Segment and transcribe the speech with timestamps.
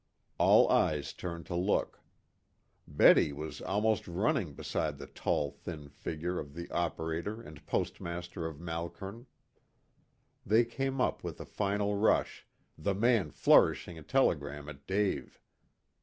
[0.39, 2.01] All eyes turned to look.
[2.87, 8.59] Betty was almost running beside the tall thin figure of the operator and postmaster of
[8.59, 9.27] Malkern.
[10.43, 15.39] They came up with a final rush, the man flourishing a telegram at Dave.